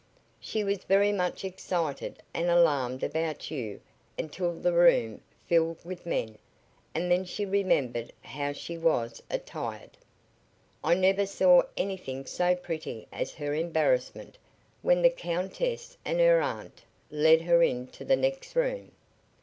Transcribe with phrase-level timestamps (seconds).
[0.39, 3.79] She was very much excited and alarmed about you
[4.17, 6.39] until the room filled with men
[6.95, 9.91] and then she remembered how she was attired.
[10.83, 14.39] I never saw anything so pretty as her embarrassment
[14.81, 16.81] when the Countess and her aunt
[17.11, 18.93] led her into the next room.